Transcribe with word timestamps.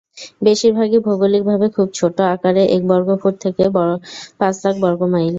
বেশিরভাগই 0.41 0.99
ভৌগলিকভাবে 1.05 1.67
খুব 1.75 1.87
ছোট, 1.99 2.17
আকারে 2.33 2.63
এক 2.75 2.81
বর্গফুট 2.89 3.35
থেকে 3.43 3.63
পাঁচ 4.39 4.55
লাখ 4.63 4.75
বর্গমাইল। 4.83 5.29